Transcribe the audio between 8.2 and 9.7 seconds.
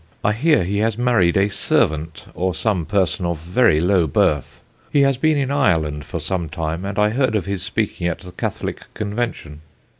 the Catholic Convention.